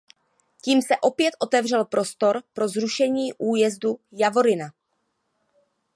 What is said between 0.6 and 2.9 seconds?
Tím se opět otevřel prostor pro